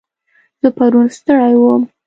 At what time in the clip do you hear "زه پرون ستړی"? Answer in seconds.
0.61-1.53